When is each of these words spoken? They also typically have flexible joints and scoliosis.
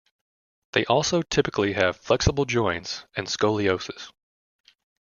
They 0.73 0.83
also 0.85 1.21
typically 1.21 1.73
have 1.73 1.95
flexible 1.95 2.45
joints 2.45 3.05
and 3.15 3.27
scoliosis. 3.27 4.11